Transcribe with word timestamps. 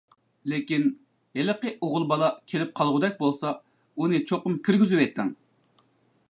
لېكىن، 0.51 0.85
ھېلىقى 1.39 1.73
ئوغۇل 1.87 2.07
بالا 2.13 2.29
كېلىپ 2.53 2.73
قالغۇدەك 2.79 3.15
بولسا، 3.21 3.53
ئۇنى 4.01 4.23
چوقۇم 4.33 4.57
كىرگۈزۈۋېتىڭ. 4.69 5.31